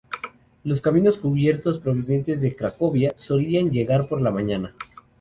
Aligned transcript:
Los 0.63 0.81
camiones 0.81 1.17
cubiertos 1.17 1.77
provenientes 1.77 2.41
de 2.41 2.55
Cracovia 2.55 3.13
solían 3.17 3.69
llegar 3.69 4.09
por 4.09 4.19
la 4.19 4.31
mañana. 4.31 4.73